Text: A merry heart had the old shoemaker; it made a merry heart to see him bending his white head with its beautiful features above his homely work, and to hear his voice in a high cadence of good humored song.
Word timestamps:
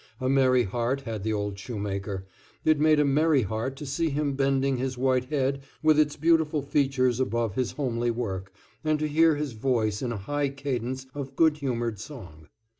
A 0.19 0.27
merry 0.27 0.63
heart 0.63 1.01
had 1.01 1.21
the 1.21 1.31
old 1.33 1.59
shoemaker; 1.59 2.25
it 2.65 2.79
made 2.79 2.99
a 2.99 3.05
merry 3.05 3.43
heart 3.43 3.75
to 3.75 3.85
see 3.85 4.09
him 4.09 4.33
bending 4.33 4.77
his 4.77 4.97
white 4.97 5.25
head 5.25 5.61
with 5.83 5.99
its 5.99 6.15
beautiful 6.15 6.63
features 6.63 7.19
above 7.19 7.53
his 7.53 7.73
homely 7.73 8.09
work, 8.09 8.51
and 8.83 8.97
to 8.97 9.07
hear 9.07 9.35
his 9.35 9.51
voice 9.53 10.01
in 10.01 10.11
a 10.11 10.17
high 10.17 10.49
cadence 10.49 11.05
of 11.13 11.35
good 11.35 11.57
humored 11.57 11.99
song. 11.99 12.47